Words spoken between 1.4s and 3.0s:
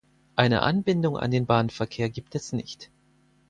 Bahnverkehr gibt es nicht.